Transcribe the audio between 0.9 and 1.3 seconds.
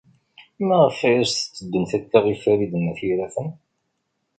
ay